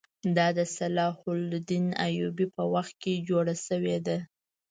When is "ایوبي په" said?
2.07-2.63